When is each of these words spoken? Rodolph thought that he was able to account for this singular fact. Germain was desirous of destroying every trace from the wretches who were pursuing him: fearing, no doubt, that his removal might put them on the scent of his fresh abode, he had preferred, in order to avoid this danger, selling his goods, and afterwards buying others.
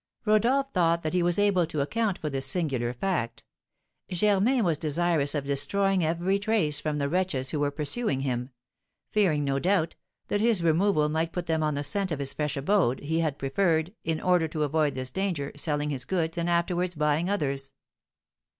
Rodolph 0.25 0.73
thought 0.73 1.03
that 1.03 1.13
he 1.13 1.21
was 1.21 1.37
able 1.37 1.67
to 1.67 1.79
account 1.79 2.17
for 2.17 2.27
this 2.27 2.47
singular 2.47 2.91
fact. 2.91 3.43
Germain 4.09 4.63
was 4.63 4.79
desirous 4.79 5.35
of 5.35 5.45
destroying 5.45 6.03
every 6.03 6.39
trace 6.39 6.79
from 6.79 6.97
the 6.97 7.07
wretches 7.07 7.51
who 7.51 7.59
were 7.59 7.69
pursuing 7.69 8.21
him: 8.21 8.49
fearing, 9.11 9.43
no 9.43 9.59
doubt, 9.59 9.93
that 10.27 10.41
his 10.41 10.63
removal 10.63 11.07
might 11.07 11.31
put 11.31 11.45
them 11.45 11.61
on 11.61 11.75
the 11.75 11.83
scent 11.83 12.11
of 12.11 12.17
his 12.17 12.33
fresh 12.33 12.57
abode, 12.57 13.01
he 13.01 13.19
had 13.19 13.37
preferred, 13.37 13.93
in 14.03 14.19
order 14.19 14.47
to 14.47 14.63
avoid 14.63 14.95
this 14.95 15.11
danger, 15.11 15.51
selling 15.55 15.91
his 15.91 16.03
goods, 16.03 16.35
and 16.35 16.49
afterwards 16.49 16.95
buying 16.95 17.29
others. 17.29 17.71